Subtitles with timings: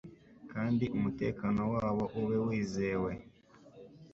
[0.51, 3.11] kandi umutekano wabo ube wizewe